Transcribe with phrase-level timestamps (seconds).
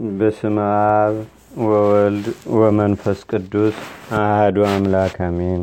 [0.00, 1.16] በስመ አብ
[1.62, 2.26] ወወልድ
[2.58, 3.76] ወመንፈስ ቅዱስ
[4.18, 5.62] አህዱ አምላክ አሜን።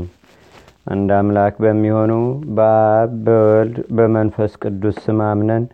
[0.85, 2.11] አንድ አምላክ በሚሆኑ
[2.57, 5.65] በአብ በወልድ በመንፈስ ቅዱስ ስም አምነን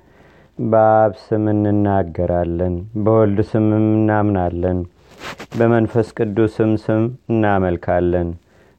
[0.58, 4.80] በአብ ስም እንናገራለን፣ በወልድ ስምም እናምናለን፣
[5.58, 8.30] በመንፈስ ቅዱስም ስም እናመልካለን።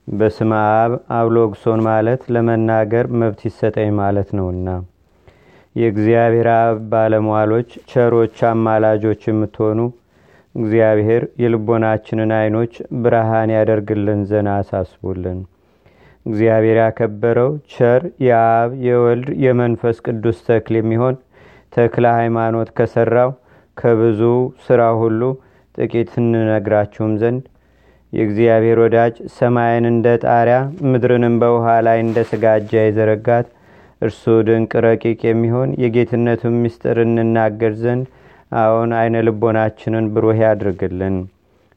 [0.09, 4.67] በስመ አብ አብሎግሶን ማለት ለመናገር መብት ይሰጠኝ ማለት ነውና
[5.77, 9.81] የእግዚአብሔር አብ ባለሟሎች ቸሮች አማላጆች የምትሆኑ
[10.55, 15.39] እግዚአብሔር የልቦናችንን አይኖች ብርሃን ያደርግልን ዘና አሳስቡልን።
[16.27, 21.17] እግዚአብሔር ያከበረው ቸር የአብ የወልድ የመንፈስ ቅዱስ ተክል የሚሆን
[21.73, 23.31] ተክለ ሃይማኖት ከሰራው
[23.77, 24.21] ከብዙ
[24.67, 25.21] ስራ ሁሉ
[25.75, 27.45] ጥቂት እንነግራችሁም ዘንድ
[28.13, 30.57] የእግዚአብሔር ወዳጅ ሰማይን እንደ ጣሪያ
[30.91, 33.47] ምድርንም በውሃ ላይ እንደ ስጋጃ የዘረጋት
[34.03, 38.07] እርሱ ድንቅ ረቂቅ የሚሆን የጌትነቱን ምስጢር እንናገር ዘንድ
[38.61, 41.17] አሁን አይነ ልቦናችንን ብሩህ ያድርግልን።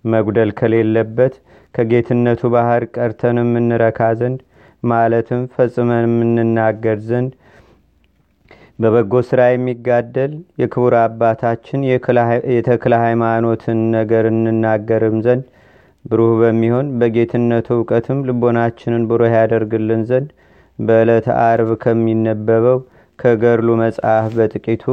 [0.03, 1.33] መጉደል ከሌለበት
[1.75, 4.39] ከጌትነቱ ባህር ቀርተንም እንረካ ዘንድ
[4.83, 7.31] ማለትም ፈጽመን የምንናገር ዘንድ
[8.79, 11.85] በበጎ ሥራ የሚጋደል የክቡር አባታችን
[12.55, 15.45] የተክለ ሃይማኖትን ነገር እንናገርም ዘንድ
[16.05, 20.29] ብሩህ በሚሆን በጌትነቱ እውቀትም ልቦናችንን ብሩህ ያደርግልን ዘንድ
[20.79, 22.79] በዕለተ አርብ ከሚነበበው
[23.19, 24.83] ከገድሉ መጽሐፍ በጥቂቱ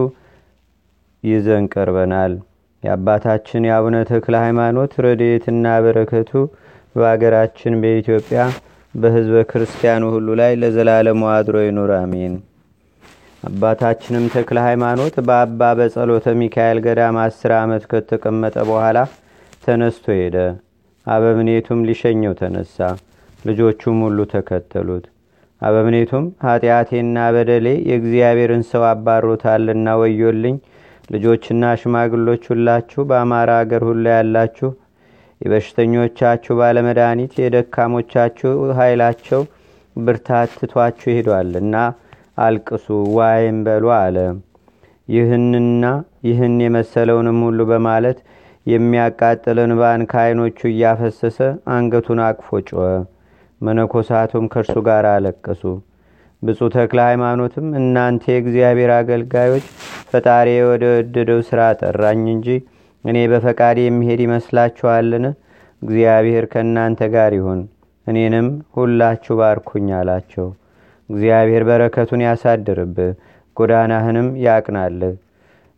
[1.24, 2.32] ይዘን ቀርበናል።
[2.82, 6.32] የአባታችን የአቡነ ተክለ ሃይማኖት ረድኤትና በረከቱ
[6.96, 8.40] በአገራችን በኢትዮጵያ
[8.94, 12.34] በሕዝበ ክርስቲያኑ ሁሉ ላይ ለዘላለሙ አድሮ ይኑር፣ አሜን።
[13.42, 18.98] አባታችንም ተክለ ሃይማኖት በአባ በጸሎተ ሚካኤል ገዳም አስር ዓመት ከተቀመጠ በኋላ
[19.64, 20.36] ተነስቶ ሄደ።
[21.06, 22.78] አበምኔቱም ሊሸኘው ተነሳ።
[23.40, 25.04] ልጆቹም ሁሉ ተከተሉት።
[25.62, 30.56] አበምኔቱም ኃጢአቴና በደሌ የእግዚአብሔርን ሰው አባሮታልና ወዮልኝ።
[31.08, 34.70] ልጆችና ሽማግሎች ሁላችሁ በአማራ አገር ሁሉ ያላችሁ
[35.40, 39.42] የበሽተኞቻችሁ ባለመድኃኒት የደካሞቻችሁ ኃይላቸው
[39.96, 41.76] ብርታት ትቷችሁ ሄዷልና
[42.44, 42.86] አልቅሱ
[43.16, 44.16] ዋይም በሉ አለ።
[45.08, 45.84] ይህንና
[46.28, 48.18] ይህን የመሰለውንም ሁሉ በማለት
[48.66, 51.38] የሚያቃጥልን ባን ከዓይኖቹ እያፈሰሰ
[51.74, 52.86] አንገቱን አቅፎ ጮኸ።
[53.60, 55.62] መነኮሳቱም ከእርሱ ጋር አለቀሱ።
[56.42, 59.66] ብፁዕ ተክለ ሃይማኖትም እናንተ የእግዚአብሔር አገልጋዮች
[60.10, 62.48] ፈጣሪ ወደ ወደደው ሥራ ጠራኝ እንጂ
[63.04, 65.24] እኔ በፈቃድ የሚሄድ ይመስላችኋልን?
[65.82, 67.60] እግዚአብሔር ከእናንተ ጋር ይሁን፣
[68.06, 70.46] እኔንም ሁላችሁ ባርኩኝ አላቸው።
[71.08, 73.10] እግዚአብሔር በረከቱን ያሳድርብህ፣
[73.56, 75.14] ጎዳናህንም ያቅናልህ።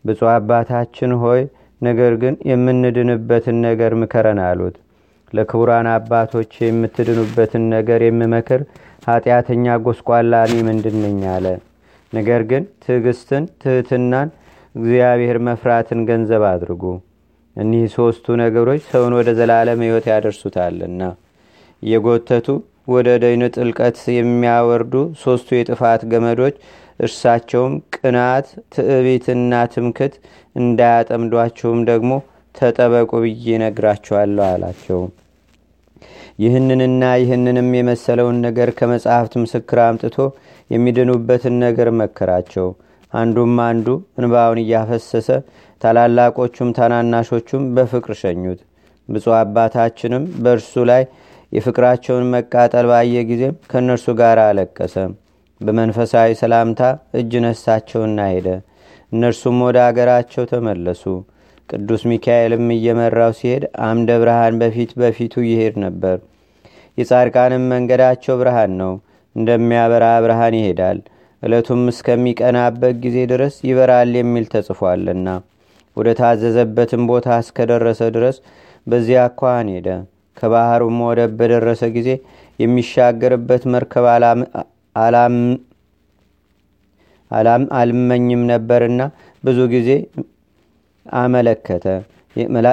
[0.05, 1.41] ብፁዕ አባታችን ሆይ
[1.81, 4.77] ነገር ግን የምንድንበትን ነገር ምከረን አሉት።
[5.33, 8.61] ለክቡራን አባቶች የምትድኑበትን ነገር የምመክር
[9.07, 10.55] ኃጢአተኛ ጎስቋላ እኔ
[11.33, 11.47] አለ።
[12.13, 14.29] ነገር ግን ትዕግስትን፣ ትህትናን፣
[14.75, 16.83] እግዚአብሔር መፍራትን ገንዘብ አድርጉ።
[17.57, 21.03] እኒህ ሦስቱ ነገሮች ሰውን ወደ ዘላለም ሕይወት ያደርሱታልና
[21.83, 22.47] እየጎተቱ
[22.89, 26.57] ወደ ደይን ጥልቀት የሚያወርዱ ሦስቱ የጥፋት ገመዶች
[27.01, 30.15] እርሳቸውም ቅናት፣ ትዕቢትና ትምክት
[30.57, 32.13] እንዳያጠምዷቸውም ደግሞ
[32.56, 35.00] ተጠበቁ ብዬ ነግራቸዋለሁ አላቸው።
[36.39, 40.17] ይህንንና ይህንንም የመሰለውን ነገር ከመጽሐፍት ምስክር አምጥቶ
[40.71, 42.66] የሚድኑበትን ነገር መከራቸው።
[43.12, 43.87] አንዱም አንዱ
[44.19, 45.28] እንባውን እያፈሰሰ
[45.83, 48.61] ታላላቆቹም ታናናሾቹም በፍቅር ሸኙት።
[49.09, 51.03] ብፁዕ አባታችንም በእርሱ ላይ
[51.53, 54.95] የፍቅራቸውን መቃጠል ባየ ጊዜም ከእነርሱ ጋር አለቀሰ።
[55.61, 56.81] በመንፈሳዊ ሰላምታ
[57.19, 58.49] እጅ ነሳቸውና ሄደ።
[59.12, 61.03] እነርሱም ወደ አገራቸው ተመለሱ።
[61.69, 66.16] ቅዱስ ሚካኤልም እየመራው ሲሄድ አምደ ብርሃን በፊት በፊቱ ይሄድ ነበር።
[66.99, 68.93] የጻድቃንም መንገዳቸው ብርሃን ነው፣
[69.37, 70.99] እንደሚያበራ ብርሃን ይሄዳል።
[71.43, 75.28] ዕለቱም እስከሚቀናበት ጊዜ ድረስ ይበራል የሚል ተጽፏልና
[75.97, 78.37] ወደ ታዘዘበትም ቦታ እስከደረሰ ድረስ
[78.87, 79.88] በዚያ አኳኋን ሄደ።
[80.37, 82.09] ከባህሩም ወደብ በደረሰ ጊዜ
[82.59, 84.06] የሚሻገርበት መርከብ
[87.78, 89.00] አልመኝም ነበርና
[89.44, 89.88] ብዙ ጊዜ
[91.17, 91.87] አመለከተ።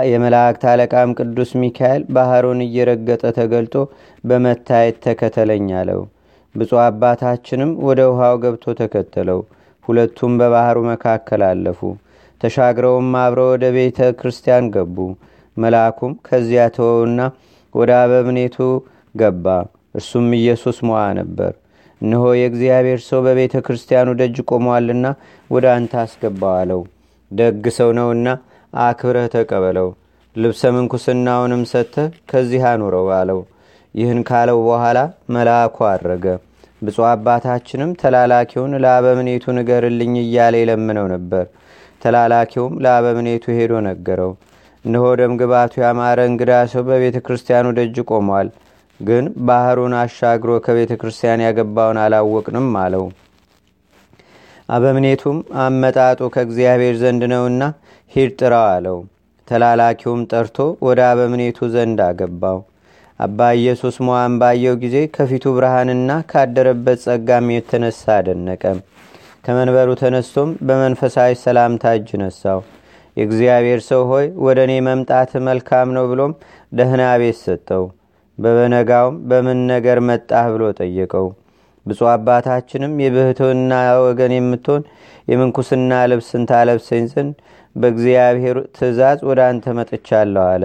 [0.09, 3.75] የመላእክት አለቃም ቅዱስ ሚካኤል ባህሩን እየረገጠ ተገልጦ
[4.23, 6.01] በመታየት ተከተለኝ አለው።
[6.55, 9.39] ብፁዕ አባታችንም ወደ ውሃው ገብቶ ተከተለው።
[9.85, 11.79] ሁለቱም በባህሩ መካከል አለፉ።
[12.41, 14.97] ተሻግረውም አብረው ወደ ቤተ ክርስቲያን ገቡ።
[15.57, 17.19] መልአኩም ከዚያ ተወውና
[17.75, 18.57] ወደ አበምኔቱ
[19.15, 19.45] ገባ።
[19.95, 21.51] እርሱም ኢየሱስ ሞዓ ነበር።
[22.01, 25.05] እነሆ የእግዚአብሔር ሰው በቤተ ክርስቲያኑ ደጅ ቆሟልና
[25.49, 26.81] ወደ አንተ አስገባው አለው።
[27.33, 28.27] ደግ ሰው ነውና
[28.73, 29.89] አክብረህ ተቀበለው፣
[30.35, 33.39] ልብሰ ምንኩስናውንም ሰጥተህ ከዚህ አኑረው አለው።
[33.95, 34.99] ይህን ካለው በኋላ
[35.35, 36.25] መልአኩ አድረገ።
[36.81, 41.45] ብፁዕ አባታችንም ተላላኪውን ለአበምኔቱ ንገርልኝ እያለ ይለምነው ነበር።
[42.01, 44.31] ተላላኪውም ለአበምኔቱ ሄዶ ነገረው።
[44.85, 48.47] እነሆ ደም ግባቱ ያማረ እንግዳ ሰው በቤተ ክርስቲያኑ ደጅ ቆሟል።
[48.99, 53.05] ግን ባህሩን አሻግሮ ከቤተ ክርስቲያን ያገባውን አላወቅንም አለው።
[54.69, 57.63] አበምኔቱም አመጣጡ ከእግዚአብሔር ዘንድ ነውና
[58.11, 58.97] ሂድ ጥራው አለው።
[59.47, 60.57] ተላላኪውም ጠርቶ
[60.87, 62.59] ወደ አበምኔቱ ዘንድ አገባው።
[63.19, 68.63] አባ ኢየሱስ ሞዓን ባየው ጊዜ ከፊቱ ብርሃንና ካደረበት ጸጋም የተነሳ አደነቀ።
[69.45, 72.59] ከመንበሩ ተነስቶም በመንፈሳዊ ሰላምታ እጅ ነሳው።
[73.17, 76.31] የእግዚአብሔር ሰው ሆይ ወደ እኔ መምጣት መልካም ነው ብሎም
[76.71, 77.83] ደህና ቤት ሰጠው።
[78.37, 81.27] በበነጋውም በምን ነገር መጣህ ብሎ ጠየቀው።
[81.85, 83.71] ብፁዕ አባታችንም የብህትውና
[84.03, 84.83] ወገን የምትሆን
[85.27, 87.35] የምንኩስና ልብስን ታለብሰኝ ዘንድ
[87.75, 90.63] በእግዚአብሔር ትእዛዝ ወደ አንተ መጥቻለሁ አለ።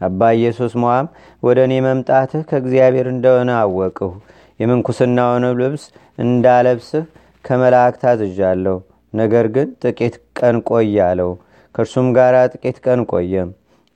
[0.00, 1.06] አባ ኢየሱስ ሞዓም
[1.42, 4.10] ወደ እኔ መምጣትህ ከእግዚአብሔር እንደሆነ አወቅሁ።
[4.60, 5.84] የምንኩስናውን ልብስ
[6.18, 7.04] እንዳለብስህ
[7.44, 8.76] ከመላእክት አዝዣለሁ።
[9.14, 11.30] ነገር ግን ጥቂት ቀን ቆይ አለው።
[11.74, 13.34] ከእርሱም ጋር ጥቂት ቀን ቆየ።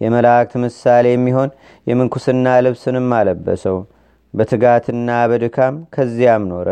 [0.01, 1.51] የመላእክት ምሳሌ የሚሆን
[1.87, 3.79] የምንኩስና ልብስንም አለበሰው።
[4.35, 6.69] በትጋትና በድካም ከዚያም ኖረ።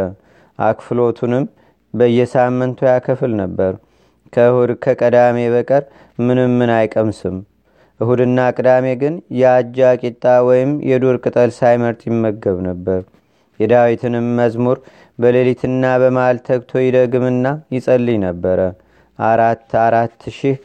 [0.58, 1.44] አክፍሎቱንም
[1.94, 3.72] በየሳምንቱ ያከፍል ነበር።
[4.32, 5.84] ከእሁድ ከቀዳሜ በቀር
[6.19, 7.37] ምንም ምን አይቀምስም።
[8.00, 13.00] እሁድና ቅዳሜ ግን የአጃ ቂጣ ወይም የዱር ቅጠል ሳይመርጥ ይመገብ ነበር።
[13.61, 14.78] የዳዊትንም መዝሙር
[15.19, 18.61] በሌሊትና በመዓል ተግቶ ይደግምና ይጸልይ ነበረ።
[19.19, 20.56] አራት አራት ሺህ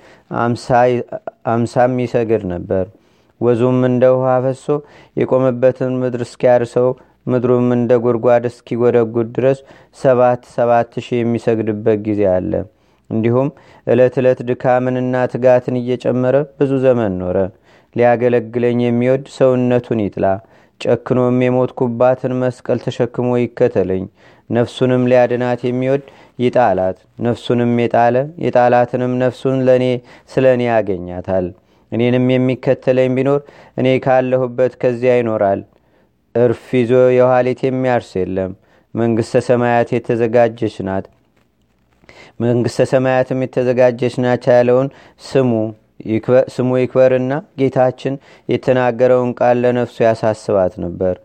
[1.54, 2.86] አምሳም ይሰግድ ነበር።
[3.44, 4.68] ወዙም እንደ ውሃ ፈሶ
[5.18, 6.90] የቆመበትን ምድር እስኪያርሰው
[7.28, 9.60] ምድሩም እንደ ጉድጓድ እስኪጎደጉድ ድረስ
[9.98, 12.52] ሰባት ሰባት ሺህ የሚሰግድበት ጊዜ አለ።
[13.10, 13.50] እንዲሁም
[13.88, 17.38] ዕለት ዕለት ድካምንና ትጋትን እየጨመረ ብዙ ዘመን ኖረ።
[17.96, 20.26] ሊያገለግለኝ የሚወድ ሰውነቱን ይጥላ፣
[20.82, 24.06] ጨክኖም የሞትኩባትን መስቀል ተሸክሞ ይከተለኝ።
[24.50, 26.04] ነፍሱንም ሊያድናት የሚወድ
[26.40, 26.98] ይጣላት፣
[27.28, 28.16] ነፍሱንም የጣለ
[28.46, 29.86] የጣላትንም ነፍሱን ለእኔ
[30.30, 31.46] ስለ እኔ ያገኛታል።
[31.94, 33.40] እኔንም የሚከተለኝ ቢኖር
[33.78, 35.62] እኔ ካለሁበት ከዚያ ይኖራል።
[36.36, 38.52] እርፍ ይዞ የኋሊት የሚያርስ የለም።
[38.94, 41.06] መንግሥተ ሰማያት የተዘጋጀች ናት
[42.40, 44.88] መንግሥተ ሰማያትም የተዘጋጀች ናች ያለውን
[45.24, 45.52] ስሙ
[46.54, 48.14] ስሙ ይክበርና ጌታችን
[48.50, 51.16] የተናገረውን ቃል ለነፍሱ ያሳስባት ነበር።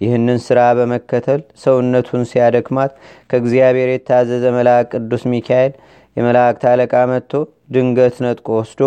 [0.00, 2.92] ይህንን ሥራ በመከተል ሰውነቱን ሲያደክማት
[3.30, 5.72] ከእግዚአብሔር የታዘዘ መልአክ ቅዱስ ሚካኤል
[6.16, 7.32] የመላእክት አለቃ መጥቶ
[7.74, 8.82] ድንገት ነጥቆ ወስዶ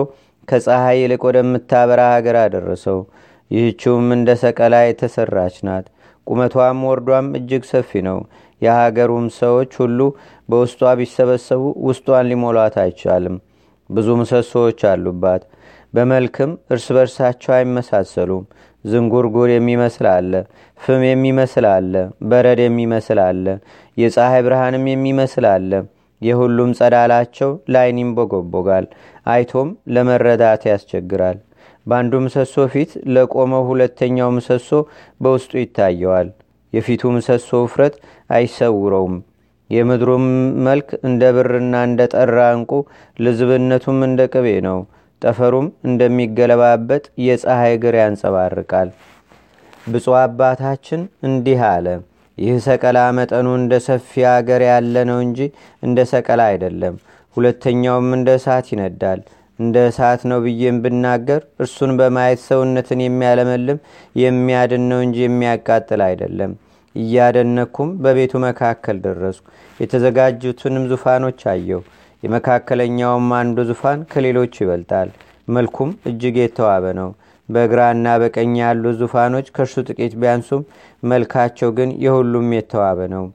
[0.52, 3.00] ከፀሐይ ይልቅ ወደምታበራ ሀገር አደረሰው።
[3.52, 5.86] ይህችውም እንደ ሰቀላ የተሰራች ናት።
[6.28, 8.20] ቁመቷም ወርዷም እጅግ ሰፊ ነው።
[8.62, 10.00] የሀገሩም ሰዎች ሁሉ
[10.50, 13.38] በውስጧ ቢሰበሰቡ ውስጧን ሊሞሏት አይቻልም።
[13.90, 15.44] ብዙ ምሰሶዎች አሉባት።
[15.94, 18.44] በመልክም እርስ በርሳቸው አይመሳሰሉም።
[18.86, 20.34] ዝንጉርጉር የሚመስል አለ፣
[20.80, 21.94] ፍም የሚመስል አለ፣
[22.30, 23.46] በረድ የሚመስል አለ፣
[23.98, 25.72] የፀሐይ ብርሃንም የሚመስል አለ።
[26.22, 28.86] የሁሉም ጸዳላቸው ላይን ይንቦጎቦጋል፣
[29.28, 31.38] አይቶም ለመረዳት ያስቸግራል።
[31.86, 34.70] በአንዱ ምሰሶ ፊት ለቆመው ሁለተኛው ምሰሶ
[35.22, 36.28] በውስጡ ይታየዋል።
[36.74, 37.96] የፊቱ ምሰሶ ውፍረት
[38.30, 39.16] አይሰውረውም።
[39.70, 40.26] የምድሩም
[40.66, 42.72] መልክ እንደ ብርና እንደ ጠራ እንቁ፣
[43.20, 44.80] ልዝብነቱም እንደ ቅቤ ነው።
[45.22, 48.90] ጠፈሩም እንደሚገለባበጥ የፀሐይ እግር ያንጸባርቃል።
[49.86, 51.88] ብፁዕ አባታችን እንዲህ አለ።
[52.38, 55.40] ይህ ሰቀላ መጠኑ እንደ ሰፊ አገር ያለ ነው እንጂ
[55.84, 56.96] እንደ ሰቀላ አይደለም።
[57.38, 59.20] ሁለተኛውም እንደ እሳት ይነዳል።
[59.60, 63.80] እንደ እሳት ነው ብዬም ብናገር እርሱን በማየት ሰውነትን የሚያለመልም
[64.16, 66.54] የሚያድን ነው እንጂ የሚያቃጥል አይደለም።
[66.96, 69.46] እያደነኩም በቤቱ መካከል ደረስኩ።
[69.80, 71.82] የተዘጋጁትንም ዙፋኖች አየሁ።
[72.24, 75.10] የመካከለኛውም አንዱ ዙፋን ከሌሎች ይበልጣል።
[75.48, 77.10] መልኩም እጅግ የተዋበ ነው።
[77.52, 80.64] በግራና በቀኝ ያሉ ዙፋኖች ከእርሱ ጥቂት ቢያንሱም
[81.04, 83.26] መልካቸው ግን የሁሉም የተዋበ ነው።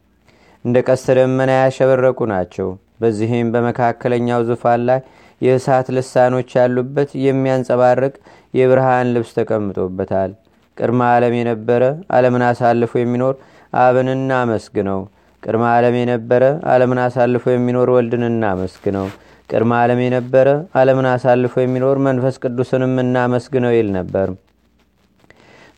[0.65, 2.69] እንደ ቀስተ ደመና ያሸበረቁ ናቸው።
[3.03, 5.01] በዚህም በመካከለኛው ዙፋን ላይ
[5.41, 8.15] የእሳት ልሳኖች ያሉበት የሚያንጸባርቅ
[8.55, 10.31] የብርሃን ልብስ ተቀምጦበታል።
[10.77, 11.83] ቅድመ ዓለም የነበረ
[12.17, 13.35] ዓለምን አሳልፎ የሚኖር
[13.73, 15.01] አብን እናመስግነው።
[15.43, 16.43] ቅድመ ዓለም የነበረ
[16.73, 19.07] ዓለምን አሳልፎ የሚኖር ወልድን እናመስግነው።
[19.51, 20.49] ቅድመ ዓለም የነበረ
[20.79, 24.29] ዓለምን አሳልፎ የሚኖር መንፈስ ቅዱስንም እናመስግነው ይል ነበር።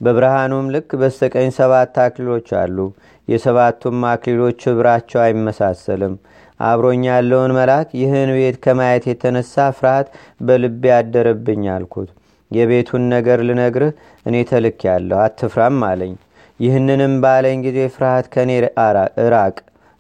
[0.01, 2.79] በብርሃኑም ልክ በስተቀኝ ሰባት አክሊሎች አሉ።
[3.29, 6.15] የሰባቱም አክሊሎች ኅብራቸው አይመሳሰልም።
[6.61, 10.09] አብሮኝ ያለውን መልአክ ይህን ቤት ከማየት የተነሳ ፍርሃት
[10.41, 12.09] በልቤ ያደረብኝ አልኩት።
[12.51, 13.93] የቤቱን ነገር ልነግርህ
[14.27, 16.15] እኔ ተልክ ያለሁ አትፍራም አለኝ።
[16.61, 18.51] ይህንንም ባለኝ ጊዜ ፍርሃት ከኔ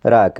[0.04, 0.38] ራቀ።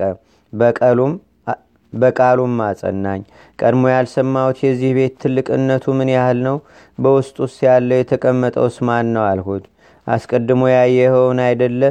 [1.93, 3.21] በቃሉም አጸናኝ።
[3.59, 6.57] ቀድሞ ያልሰማሁት የዚህ ቤት ትልቅነቱ ምን ያህል ነው?
[6.97, 9.65] በውስጡስ ያለው የተቀመጠውስ ማን ነው አልሁት።
[10.07, 11.81] አስቀድሞ ያየኸውን አይደለ?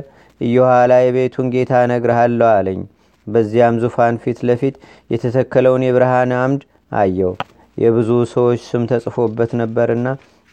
[0.40, 2.80] እየኋላ የቤቱን ጌታ እነግርሃለሁ አለኝ።
[3.26, 4.76] በዚያም ዙፋን ፊት ለፊት
[5.10, 6.62] የተተከለውን የብርሃን አምድ
[6.92, 7.32] አየው።
[7.78, 10.06] የብዙ ሰዎች ስም ተጽፎበት ነበርና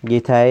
[0.03, 0.49] ጌታዬ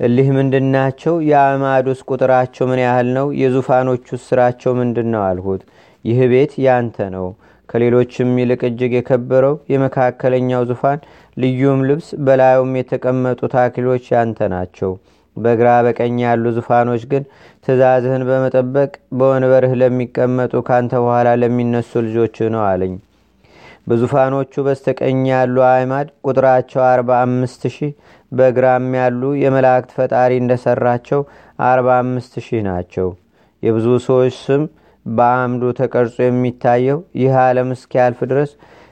[0.00, 1.14] እሊህ ምንድናቸው?
[1.28, 3.26] የአዕማዱስ ቁጥራቸው ምን ያህል ነው?
[3.42, 5.62] የዙፋኖቹስ ስራቸው ምንድን ነው አልሁት።
[6.04, 7.26] ይህ ቤት ያንተ ነው።
[7.72, 10.98] ከሌሎችም ይልቅ እጅግ የከበረው የመካከለኛው ዙፋን
[11.36, 14.92] ልዩም ልብስ በላዩም የተቀመጡት አክሊሎች ያንተ ናቸው።
[15.36, 17.22] በግራ በቀኝ ያሉ ዙፋኖች ግን
[17.66, 22.94] ትእዛዝህን በመጠበቅ በወንበርህ ለሚቀመጡ ካንተ በኋላ ለሚነሱ ልጆች ነው አለኝ።
[23.86, 27.92] በዙፋኖቹ በስተቀኝ ያሉ አዕማድ ቁጥራቸው አርባ አምስት ሺህ
[28.32, 31.20] በግራም ያሉ የመላእክት ፈጣሪ እንደሰራቸው
[31.64, 33.08] አርባ አምስት ሺህ ናቸው።
[33.62, 34.62] የብዙ ሰዎች ስም
[35.06, 38.50] በአምዱ ተቀርጾ የሚታየው ይህ ዓለም እስኪያልፍ ድረስ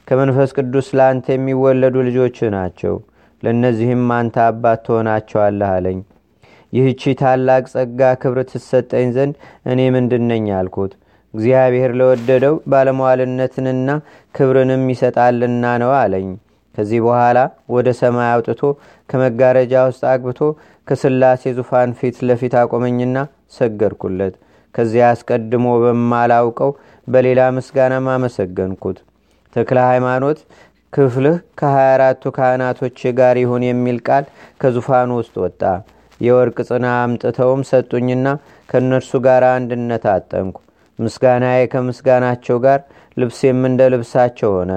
[0.09, 2.95] ከመንፈስ ቅዱስ ለአንተ የሚወለዱ ልጆች ናቸው።
[3.43, 5.99] ለእነዚህም አንተ አባት ትሆናቸዋለህ አለኝ።
[6.73, 9.35] ይህቺ ታላቅ ጸጋ ክብር ትሰጠኝ ዘንድ
[9.67, 10.93] እኔ ምንድነኝ አልኩት።
[11.35, 13.89] እግዚአብሔር ለወደደው ባለሟልነትንና
[14.35, 16.29] ክብርንም ይሰጣልና ነው አለኝ።
[16.75, 17.39] ከዚህ በኋላ
[17.75, 18.61] ወደ ሰማይ አውጥቶ
[19.09, 20.41] ከመጋረጃ ውስጥ አግብቶ
[20.89, 23.17] ከስላሴ ዙፋን ፊት ለፊት አቆመኝና
[23.59, 24.35] ሰገድኩለት።
[24.75, 26.71] ከዚያ አስቀድሞ በማላውቀው
[27.09, 28.99] በሌላ ምስጋናም አመሰገንኩት።
[29.57, 30.41] ተክለ ሃይማኖት
[30.93, 34.25] ክፍልህ ከ24ቱ ካህናቶች ጋር ይሁን የሚል ቃል
[34.63, 35.63] ከዙፋኑ ውስጥ ወጣ።
[36.21, 38.27] የወርቅ ጽና አምጥተውም ሰጡኝና
[38.69, 40.57] ከእነርሱ ጋር አንድነት አጠንኩ።
[40.99, 42.81] ምስጋናዬ ከምስጋናቸው ጋር
[43.17, 44.73] ልብሴም እንደ ልብሳቸው ሆነ።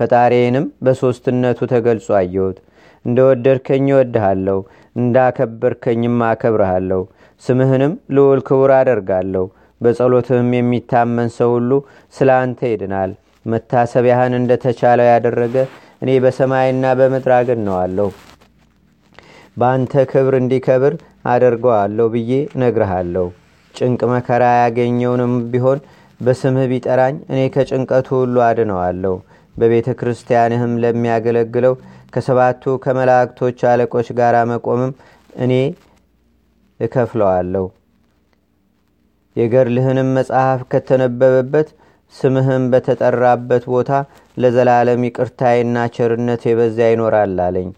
[0.00, 2.58] ፈጣሪዬንም በሦስትነቱ ተገልጾ አየሁት።
[3.04, 4.58] እንደ ወደድከኝ እወድሃለሁ፣
[4.96, 7.00] እንዳከበርከኝም አከብርሃለሁ።
[7.42, 9.44] ስምህንም ልዑል ክቡር አደርጋለሁ።
[9.80, 11.70] በጸሎትህም የሚታመን ሰው ሁሉ
[12.14, 13.10] ስለ አንተ ይድናል።
[13.46, 15.56] መታሰቢያህን እንደተቻለው ያደረገ
[16.02, 18.08] እኔ በሰማይና በምድር አገነዋለሁ።
[19.56, 20.94] በአንተ ክብር እንዲከብር
[21.32, 23.26] አደርገዋለሁ ብዬ ነግርሃለሁ።
[23.74, 25.78] ጭንቅ መከራ ያገኘውንም ቢሆን
[26.20, 29.14] በስምህ ቢጠራኝ እኔ ከጭንቀቱ ሁሉ አድነዋለሁ።
[29.54, 31.74] በቤተ ክርስቲያንህም ለሚያገለግለው
[32.14, 34.92] ከሰባቱ ከመላእክቶች አለቆች ጋር መቆምም
[35.44, 35.52] እኔ
[36.80, 37.64] እከፍለዋለሁ።
[39.36, 41.68] የገድልህንም መጽሐፍ ከተነበበበት
[42.14, 43.92] ስምህም በተጠራበት ቦታ
[44.36, 47.68] ለዘላለም ይቅርታዬና ቸርነት የበዚያ ይኖራል አለኝ።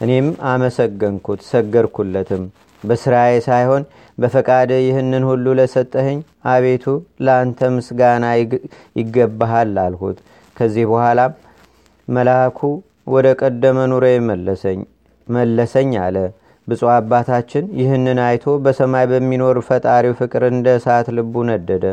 [0.00, 2.44] እኔም አመሰገንኩት፣ ሰገርኩለትም።
[2.82, 3.82] በስራዬ ሳይሆን
[4.18, 6.18] በፈቃደ ይህንን ሁሉ ለሰጠኸኝ
[6.52, 6.84] አቤቱ
[7.26, 8.24] ለአንተ ምስጋና
[9.00, 10.18] ይገባሃል አልሁት።
[10.56, 11.34] ከዚህ በኋላም
[12.08, 12.58] መልአኩ
[13.06, 14.04] ወደ ቀደመ ኑሮ
[15.28, 16.16] መለሰኝ አለ።
[16.68, 21.84] ብፁዕ አባታችን ይህንን አይቶ በሰማይ በሚኖር ፈጣሪው ፍቅር እንደ እሳት ልቡ ነደደ።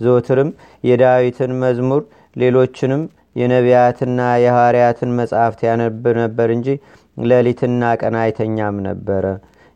[0.00, 0.50] ዘወትርም
[0.84, 2.02] የዳዊትን መዝሙር
[2.36, 3.02] ሌሎችንም
[3.36, 6.68] የነቢያትና የሐዋርያትን መጻሕፍት ያነብ ነበር እንጂ
[7.24, 9.24] ሌሊትና ቀን አይተኛም ነበረ።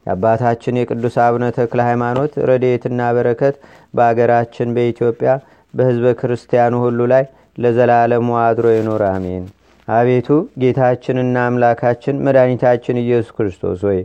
[0.06, 3.54] የአባታችን የቅዱስ አቡነ ተክለ ሃይማኖት ረድኤትና በረከት
[3.94, 5.30] በአገራችን በኢትዮጵያ
[5.74, 7.24] በሕዝበ ክርስቲያኑ ሁሉ ላይ
[7.58, 9.44] ለዘላለሙ አድሮ ይኑር፣ አሜን።
[9.88, 10.28] አቤቱ
[10.60, 14.00] ጌታችንና አምላካችን መድኃኒታችን ኢየሱስ ክርስቶስ ሆይ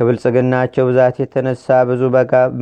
[0.00, 2.02] ከብልጽግናቸው ብዛት የተነሳ ብዙ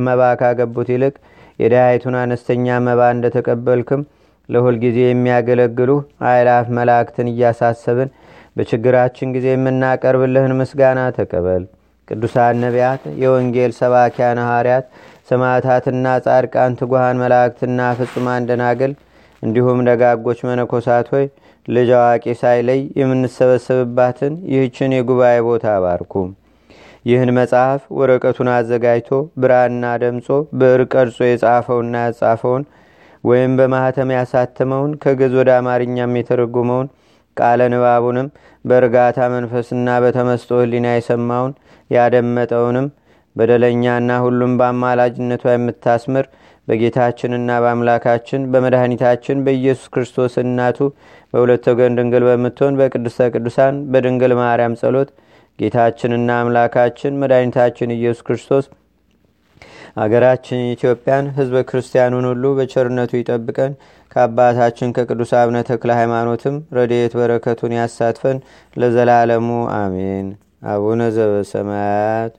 [0.07, 1.13] መባ ካገቡት ይልቅ
[1.59, 4.01] የድሃይቱን አነስተኛ መባ እንደተቀበልክም
[4.49, 5.91] ለሁል ጊዜ የሚያገለግሉ
[6.29, 8.09] አእላፍ መላእክትን እያሳሰብን
[8.55, 11.63] በችግራችን ጊዜ የምናቀርብልህን ምስጋና ተቀበል።
[12.07, 14.85] ቅዱሳን ነቢያት፣ የወንጌል ሰባኪያን ሐዋርያት፣
[15.31, 18.93] ሰማዕታትና ጻድቃን፣ ትጉሃን መላእክትና ፍጹማን ደናግል
[19.43, 21.25] እንዲሁም ደጋጎች መነኮሳት ሆይ
[21.67, 26.13] ልጅ አዋቂ ሳይለይ የምንሰበሰብባትን ይህችን የጉባኤ ቦታ አባርኩ።
[27.05, 29.09] ይህን መጽሐፍ ወረቀቱን አዘጋጅቶ
[29.41, 30.27] ብራና ደምጾ
[30.59, 32.63] ብዕር ቀርጾ የጻፈውና ያጻፈውን
[33.23, 36.87] ወይም በማህተም ያሳተመውን ከግዕዝ ወደ አማርኛም የተረጎመውን
[37.37, 38.27] ቃለ ንባቡንም
[38.65, 41.53] በእርጋታ መንፈስና በተመስጦ ህሊና የሰማውን
[41.89, 42.87] ያደመጠውንም
[43.35, 46.25] በደለኛና ሁሉም በአማላጅነቷ የምታስምር
[46.67, 50.79] በጌታችንና በአምላካችን በመድኃኒታችን በኢየሱስ ክርስቶስ እናቱ
[51.33, 55.09] በሁለት ወገን ድንግል በምትሆን በቅድስተ ቅዱሳን በድንግል ማርያም ጸሎት
[55.59, 58.65] ጌታችንና አምላካችን መድኃኒታችን ኢየሱስ ክርስቶስ
[59.97, 63.73] አገራችን ኢትዮጵያን ህዝበ ክርስቲያኑን ሁሉ በቸርነቱ ይጠብቀን።
[64.11, 68.37] ከአባታችን ከቅዱስ አቡነ ተክለ ሃይማኖትም ረድኤት በረከቱን ያሳትፈን
[68.75, 70.27] ለዘላለሙ አሜን።
[70.69, 72.33] አቡነ ዘበሰማያት